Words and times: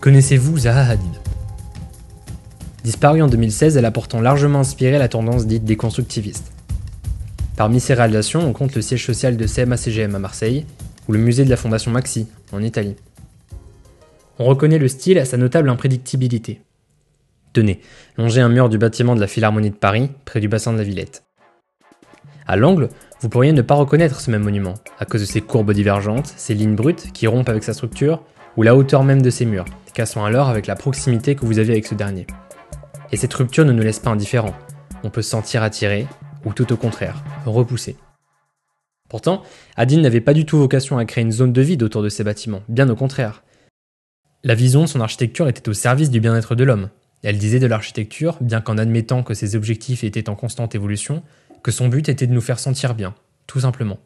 Connaissez-vous 0.00 0.58
Zaha 0.58 0.92
Hadid? 0.92 1.10
Disparue 2.84 3.20
en 3.20 3.26
2016, 3.26 3.76
elle 3.76 3.84
a 3.84 3.90
pourtant 3.90 4.20
largement 4.20 4.60
inspiré 4.60 4.96
la 4.96 5.08
tendance 5.08 5.44
dite 5.44 5.64
déconstructiviste. 5.64 6.52
Parmi 7.56 7.80
ses 7.80 7.94
réalisations, 7.94 8.46
on 8.48 8.52
compte 8.52 8.76
le 8.76 8.82
siège 8.82 9.04
social 9.04 9.36
de 9.36 9.44
CMA-CGM 9.44 10.14
à 10.14 10.20
Marseille 10.20 10.66
ou 11.08 11.12
le 11.12 11.18
musée 11.18 11.44
de 11.44 11.50
la 11.50 11.56
Fondation 11.56 11.90
Maxi 11.90 12.28
en 12.52 12.62
Italie. 12.62 12.94
On 14.38 14.44
reconnaît 14.44 14.78
le 14.78 14.86
style 14.86 15.18
à 15.18 15.24
sa 15.24 15.36
notable 15.36 15.68
imprédictibilité. 15.68 16.60
Tenez, 17.52 17.80
longez 18.16 18.40
un 18.40 18.48
mur 18.48 18.68
du 18.68 18.78
bâtiment 18.78 19.16
de 19.16 19.20
la 19.20 19.26
Philharmonie 19.26 19.70
de 19.70 19.74
Paris, 19.74 20.10
près 20.24 20.38
du 20.38 20.46
bassin 20.46 20.72
de 20.72 20.78
la 20.78 20.84
Villette. 20.84 21.24
À 22.46 22.54
l'angle, 22.54 22.88
vous 23.20 23.28
pourriez 23.28 23.52
ne 23.52 23.62
pas 23.62 23.74
reconnaître 23.74 24.20
ce 24.20 24.30
même 24.30 24.44
monument, 24.44 24.74
à 25.00 25.06
cause 25.06 25.22
de 25.22 25.26
ses 25.26 25.40
courbes 25.40 25.72
divergentes, 25.72 26.32
ses 26.36 26.54
lignes 26.54 26.76
brutes 26.76 27.12
qui 27.12 27.26
rompent 27.26 27.48
avec 27.48 27.64
sa 27.64 27.74
structure, 27.74 28.22
ou 28.58 28.64
la 28.64 28.74
hauteur 28.74 29.04
même 29.04 29.22
de 29.22 29.30
ses 29.30 29.44
murs, 29.44 29.66
cassant 29.94 30.24
alors 30.24 30.48
avec 30.48 30.66
la 30.66 30.74
proximité 30.74 31.36
que 31.36 31.46
vous 31.46 31.60
avez 31.60 31.74
avec 31.74 31.86
ce 31.86 31.94
dernier. 31.94 32.26
Et 33.12 33.16
cette 33.16 33.32
rupture 33.32 33.64
ne 33.64 33.70
nous 33.70 33.84
laisse 33.84 34.00
pas 34.00 34.10
indifférents. 34.10 34.56
On 35.04 35.10
peut 35.10 35.22
se 35.22 35.30
sentir 35.30 35.62
attiré, 35.62 36.08
ou 36.44 36.52
tout 36.52 36.72
au 36.72 36.76
contraire, 36.76 37.22
repoussé. 37.46 37.96
Pourtant, 39.08 39.44
Adine 39.76 40.02
n'avait 40.02 40.20
pas 40.20 40.34
du 40.34 40.44
tout 40.44 40.58
vocation 40.58 40.98
à 40.98 41.04
créer 41.04 41.22
une 41.22 41.30
zone 41.30 41.52
de 41.52 41.62
vide 41.62 41.84
autour 41.84 42.02
de 42.02 42.08
ces 42.08 42.24
bâtiments, 42.24 42.64
bien 42.68 42.88
au 42.90 42.96
contraire. 42.96 43.44
La 44.42 44.56
vision 44.56 44.80
de 44.80 44.86
son 44.86 45.00
architecture 45.00 45.46
était 45.46 45.68
au 45.68 45.72
service 45.72 46.10
du 46.10 46.18
bien-être 46.18 46.56
de 46.56 46.64
l'homme. 46.64 46.90
Elle 47.22 47.38
disait 47.38 47.60
de 47.60 47.68
l'architecture, 47.68 48.38
bien 48.40 48.60
qu'en 48.60 48.76
admettant 48.76 49.22
que 49.22 49.34
ses 49.34 49.54
objectifs 49.54 50.02
étaient 50.02 50.28
en 50.28 50.34
constante 50.34 50.74
évolution, 50.74 51.22
que 51.62 51.70
son 51.70 51.86
but 51.86 52.08
était 52.08 52.26
de 52.26 52.34
nous 52.34 52.40
faire 52.40 52.58
sentir 52.58 52.96
bien, 52.96 53.14
tout 53.46 53.60
simplement. 53.60 54.00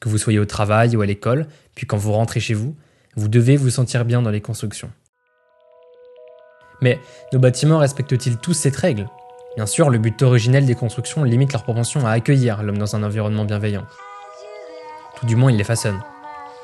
Que 0.00 0.08
vous 0.08 0.16
soyez 0.16 0.38
au 0.38 0.46
travail 0.46 0.96
ou 0.96 1.02
à 1.02 1.06
l'école, 1.06 1.46
puis 1.74 1.86
quand 1.86 1.98
vous 1.98 2.12
rentrez 2.12 2.40
chez 2.40 2.54
vous, 2.54 2.74
vous 3.16 3.28
devez 3.28 3.56
vous 3.56 3.70
sentir 3.70 4.04
bien 4.04 4.22
dans 4.22 4.30
les 4.30 4.40
constructions. 4.40 4.90
Mais 6.80 6.98
nos 7.32 7.38
bâtiments 7.38 7.78
respectent-ils 7.78 8.38
tous 8.38 8.54
cette 8.54 8.76
règle? 8.76 9.08
Bien 9.56 9.66
sûr, 9.66 9.90
le 9.90 9.98
but 9.98 10.20
originel 10.22 10.66
des 10.66 10.74
constructions 10.74 11.24
limite 11.24 11.52
leur 11.52 11.62
propension 11.62 12.06
à 12.06 12.10
accueillir 12.10 12.62
l'homme 12.62 12.78
dans 12.78 12.96
un 12.96 13.02
environnement 13.02 13.44
bienveillant. 13.44 13.84
Tout 15.16 15.26
du 15.26 15.36
moins, 15.36 15.50
il 15.50 15.58
les 15.58 15.64
façonne. 15.64 16.00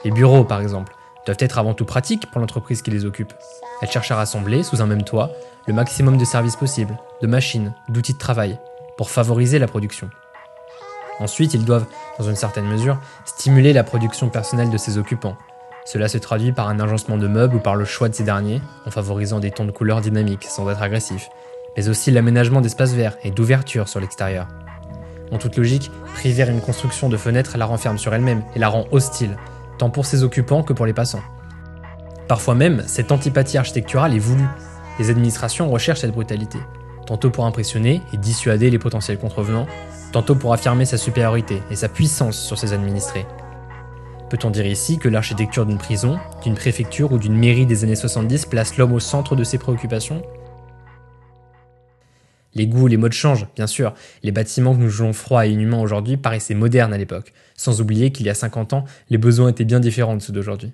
Les 0.04 0.10
bureaux, 0.10 0.44
par 0.44 0.60
exemple, 0.60 0.94
doivent 1.26 1.36
être 1.41 1.58
avant 1.58 1.74
tout 1.74 1.84
pratiques 1.84 2.30
pour 2.30 2.41
l'entreprise 2.41 2.82
qui 2.82 2.91
les 2.91 3.04
occupe. 3.04 3.34
Elle 3.82 3.91
cherche 3.91 4.10
à 4.10 4.16
rassembler, 4.16 4.62
sous 4.62 4.80
un 4.80 4.86
même 4.86 5.04
toit, 5.04 5.30
le 5.66 5.74
maximum 5.74 6.16
de 6.16 6.24
services 6.24 6.56
possibles, 6.56 6.98
de 7.20 7.26
machines, 7.26 7.74
d'outils 7.88 8.14
de 8.14 8.19
travail, 8.19 8.58
pour 8.96 9.10
favoriser 9.10 9.58
la 9.58 9.69
production. 9.69 10.08
Ensuite, 11.20 11.52
ils 11.54 11.64
doivent, 11.64 11.86
dans 12.19 12.28
une 12.28 12.36
certaine 12.36 12.66
mesure, 12.66 12.98
stimuler 13.26 13.72
la 13.72 13.84
production 13.84 14.30
personnelle 14.30 14.70
de 14.70 14.78
ses 14.78 14.98
occupants. 14.98 15.36
Cela 15.91 16.06
se 16.06 16.19
traduit 16.19 16.53
par 16.53 16.69
un 16.69 16.81
agencement 16.81 17.17
de 17.17 17.27
meubles 17.27 17.56
ou 17.56 17.61
par 17.61 17.75
le 17.75 17.86
choix 17.86 18.11
de 18.11 18.14
ces 18.14 18.22
derniers, 18.22 18.61
en 18.84 18.91
favorisant 18.91 19.41
des 19.41 19.50
tons 19.50 19.64
de 19.64 19.70
couleurs 19.70 20.03
dynamiques 20.03 20.44
sans 20.44 20.69
être 20.69 20.83
agressifs, 20.83 21.31
mais 21.78 21.89
aussi 21.89 22.11
l'aménagement 22.11 22.61
d'espaces 22.61 22.92
verts 22.92 23.17
et 23.25 23.31
d'ouverture 23.31 23.89
sur 23.89 23.98
l'extérieur. 23.98 24.48
En 25.33 25.39
toute 25.39 25.56
logique, 25.56 25.91
priver 26.12 26.42
une 26.42 26.61
construction 26.61 27.09
de 27.09 27.16
fenêtres 27.16 27.56
la 27.56 27.64
renferme 27.64 27.97
sur 27.97 28.12
elle-même 28.12 28.42
et 28.55 28.59
la 28.59 28.69
rend 28.69 28.84
hostile, 28.91 29.39
tant 29.78 29.89
pour 29.89 30.05
ses 30.05 30.25
occupants 30.25 30.62
que 30.62 30.75
pour 30.75 30.84
les 30.84 30.92
passants. 30.92 31.22
Parfois 32.28 32.55
même, 32.55 32.83
cette 32.86 33.11
antipathie 33.11 33.56
architecturale 33.56 34.14
est 34.14 34.19
voulue. 34.19 34.44
Les 34.98 35.09
administrations 35.09 35.70
recherchent 35.70 36.00
cette 36.00 36.12
brutalité, 36.12 36.59
tantôt 37.06 37.31
pour 37.31 37.47
impressionner 37.47 38.03
et 38.12 38.19
dissuader 38.19 38.69
les 38.69 38.78
potentiels 38.78 39.19
contrevenants, 39.19 39.66
tantôt 40.12 40.34
pour 40.34 40.53
affirmer 40.53 40.84
sa 40.84 40.98
supériorité 40.98 41.62
et 41.70 41.77
sa 41.77 41.89
puissance 41.89 42.39
sur 42.39 42.59
ses 42.59 42.75
administrés. 42.75 43.25
Peut-on 44.30 44.50
dire 44.50 44.66
ici 44.66 44.98
que 44.98 45.08
l'architecture 45.08 45.64
d'une 45.64 45.78
prison, 45.78 46.18
d'une 46.42 46.54
préfecture 46.54 47.12
ou 47.12 47.18
d'une 47.18 47.36
mairie 47.36 47.64
des 47.64 47.84
années 47.84 47.96
70 47.96 48.44
place 48.46 48.76
l'homme 48.76 48.92
au 48.92 49.00
centre 49.00 49.36
de 49.36 49.44
ses 49.44 49.56
préoccupations? 49.56 50.22
Les 52.54 52.66
goûts, 52.66 52.88
les 52.88 52.97
modes 52.97 53.12
changent, 53.12 53.47
bien 53.56 53.66
sûr. 53.66 53.94
Les 54.22 54.32
bâtiments 54.32 54.75
que 54.75 54.80
nous 54.80 54.91
jugeons 54.91 55.12
froids 55.14 55.47
et 55.47 55.50
inhumains 55.50 55.80
aujourd'hui 55.80 56.16
paraissaient 56.16 56.54
modernes 56.54 56.92
à 56.92 56.98
l'époque, 56.98 57.32
sans 57.56 57.80
oublier 57.80 58.10
qu'il 58.10 58.26
y 58.26 58.30
a 58.30 58.34
50 58.34 58.75
ans, 58.75 58.84
les 59.08 59.19
besoins 59.19 59.48
étaient 59.48 59.64
bien 59.64 59.80
différents 59.80 60.16
de 60.16 60.22
ceux 60.22 60.32
d'aujourd'hui. 60.32 60.72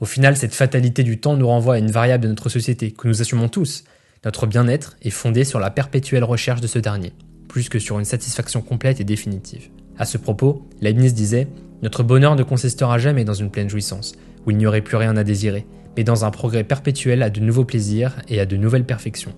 Au 0.00 0.06
final, 0.06 0.36
cette 0.36 0.54
fatalité 0.54 1.02
du 1.02 1.18
temps 1.18 1.36
nous 1.36 1.48
renvoie 1.48 1.74
à 1.74 1.78
une 1.78 1.90
variable 1.90 2.24
de 2.24 2.28
notre 2.28 2.48
société 2.48 2.92
que 2.92 3.08
nous 3.08 3.20
assumons 3.20 3.48
tous. 3.48 3.84
Notre 4.24 4.46
bien-être 4.46 4.96
est 5.02 5.10
fondé 5.10 5.44
sur 5.44 5.58
la 5.58 5.70
perpétuelle 5.70 6.24
recherche 6.24 6.60
de 6.60 6.66
ce 6.66 6.78
dernier, 6.78 7.12
plus 7.48 7.68
que 7.68 7.78
sur 7.78 7.98
une 7.98 8.04
satisfaction 8.04 8.62
complète 8.62 9.00
et 9.00 9.04
définitive. 9.04 9.68
À 9.98 10.04
ce 10.04 10.18
propos, 10.18 10.62
Leibniz 10.80 11.14
disait 11.14 11.48
Notre 11.82 12.02
bonheur 12.02 12.36
ne 12.36 12.42
consistera 12.42 12.98
jamais 12.98 13.24
dans 13.24 13.34
une 13.34 13.50
pleine 13.50 13.68
jouissance, 13.68 14.14
où 14.46 14.50
il 14.50 14.56
n'y 14.56 14.66
aurait 14.66 14.80
plus 14.80 14.96
rien 14.96 15.16
à 15.16 15.24
désirer, 15.24 15.66
mais 15.96 16.04
dans 16.04 16.24
un 16.24 16.30
progrès 16.30 16.64
perpétuel 16.64 17.22
à 17.22 17.30
de 17.30 17.40
nouveaux 17.40 17.64
plaisirs 17.64 18.16
et 18.28 18.40
à 18.40 18.46
de 18.46 18.56
nouvelles 18.56 18.84
perfections 18.84 19.34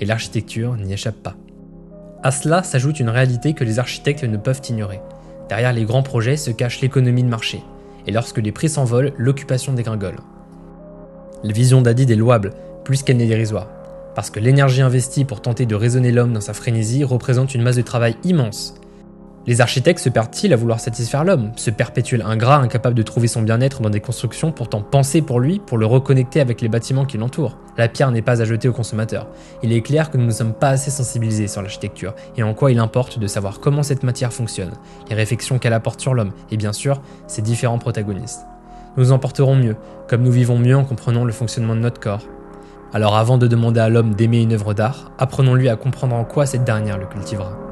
et 0.00 0.06
l'architecture 0.06 0.76
n'y 0.76 0.92
échappe 0.92 1.22
pas. 1.22 1.36
À 2.22 2.30
cela 2.30 2.62
s'ajoute 2.62 3.00
une 3.00 3.08
réalité 3.08 3.54
que 3.54 3.64
les 3.64 3.78
architectes 3.78 4.24
ne 4.24 4.36
peuvent 4.36 4.60
ignorer. 4.68 5.00
Derrière 5.48 5.72
les 5.72 5.84
grands 5.84 6.02
projets 6.02 6.36
se 6.36 6.50
cache 6.50 6.80
l'économie 6.80 7.22
de 7.22 7.28
marché, 7.28 7.62
et 8.06 8.12
lorsque 8.12 8.38
les 8.38 8.52
prix 8.52 8.68
s'envolent, 8.68 9.12
l'occupation 9.16 9.72
dégringole. 9.72 10.16
La 11.44 11.52
vision 11.52 11.82
d'Adid 11.82 12.10
est 12.10 12.16
louable, 12.16 12.52
plus 12.84 13.02
qu'elle 13.02 13.18
n'est 13.18 13.26
dérisoire, 13.26 13.68
parce 14.14 14.30
que 14.30 14.40
l'énergie 14.40 14.82
investie 14.82 15.24
pour 15.24 15.40
tenter 15.42 15.66
de 15.66 15.74
raisonner 15.74 16.12
l'homme 16.12 16.32
dans 16.32 16.40
sa 16.40 16.54
frénésie 16.54 17.04
représente 17.04 17.54
une 17.54 17.62
masse 17.62 17.76
de 17.76 17.82
travail 17.82 18.16
immense, 18.24 18.74
les 19.46 19.62
architectes 19.62 20.00
se 20.00 20.10
perdent-ils 20.10 20.52
à 20.52 20.56
vouloir 20.56 20.80
satisfaire 20.80 21.24
l'homme, 21.24 21.52
ce 21.56 21.70
perpétuel 21.70 22.22
ingrat 22.22 22.58
incapable 22.58 22.94
de 22.94 23.02
trouver 23.02 23.26
son 23.26 23.40
bien-être 23.40 23.80
dans 23.80 23.88
des 23.88 24.00
constructions 24.00 24.52
pourtant 24.52 24.82
pensées 24.82 25.22
pour 25.22 25.40
lui, 25.40 25.60
pour 25.64 25.78
le 25.78 25.86
reconnecter 25.86 26.40
avec 26.40 26.60
les 26.60 26.68
bâtiments 26.68 27.06
qui 27.06 27.16
l'entourent? 27.16 27.56
La 27.78 27.88
pierre 27.88 28.10
n'est 28.10 28.20
pas 28.20 28.42
à 28.42 28.44
jeter 28.44 28.68
au 28.68 28.74
consommateur. 28.74 29.28
Il 29.62 29.72
est 29.72 29.80
clair 29.80 30.10
que 30.10 30.18
nous 30.18 30.26
ne 30.26 30.30
sommes 30.30 30.52
pas 30.52 30.68
assez 30.68 30.90
sensibilisés 30.90 31.48
sur 31.48 31.62
l'architecture 31.62 32.14
et 32.36 32.42
en 32.42 32.52
quoi 32.52 32.70
il 32.70 32.78
importe 32.78 33.18
de 33.18 33.26
savoir 33.26 33.60
comment 33.60 33.82
cette 33.82 34.02
matière 34.02 34.32
fonctionne, 34.32 34.72
les 35.08 35.16
réflexions 35.16 35.58
qu'elle 35.58 35.72
apporte 35.72 36.00
sur 36.00 36.12
l'homme 36.12 36.32
et 36.50 36.58
bien 36.58 36.74
sûr 36.74 37.00
ses 37.26 37.40
différents 37.40 37.78
protagonistes. 37.78 38.46
Nous 38.98 39.10
en 39.12 39.18
porterons 39.18 39.56
mieux, 39.56 39.76
comme 40.06 40.22
nous 40.22 40.32
vivons 40.32 40.58
mieux 40.58 40.76
en 40.76 40.84
comprenant 40.84 41.24
le 41.24 41.32
fonctionnement 41.32 41.74
de 41.74 41.80
notre 41.80 42.00
corps. 42.00 42.26
Alors 42.92 43.16
avant 43.16 43.38
de 43.38 43.46
demander 43.46 43.80
à 43.80 43.88
l'homme 43.88 44.14
d'aimer 44.14 44.42
une 44.42 44.52
œuvre 44.52 44.74
d'art, 44.74 45.12
apprenons-lui 45.18 45.70
à 45.70 45.76
comprendre 45.76 46.14
en 46.14 46.24
quoi 46.24 46.44
cette 46.44 46.64
dernière 46.64 46.98
le 46.98 47.06
cultivera. 47.06 47.69